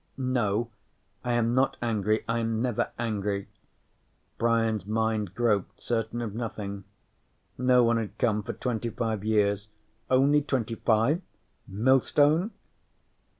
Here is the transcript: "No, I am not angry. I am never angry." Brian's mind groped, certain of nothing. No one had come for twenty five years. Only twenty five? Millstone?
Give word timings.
"No, 0.17 0.71
I 1.23 1.33
am 1.33 1.53
not 1.53 1.77
angry. 1.79 2.23
I 2.27 2.39
am 2.39 2.59
never 2.59 2.89
angry." 2.97 3.49
Brian's 4.39 4.87
mind 4.87 5.35
groped, 5.35 5.79
certain 5.83 6.23
of 6.23 6.33
nothing. 6.33 6.85
No 7.55 7.83
one 7.83 7.97
had 7.97 8.17
come 8.17 8.41
for 8.41 8.53
twenty 8.53 8.89
five 8.89 9.23
years. 9.23 9.67
Only 10.09 10.41
twenty 10.41 10.73
five? 10.73 11.21
Millstone? 11.67 12.49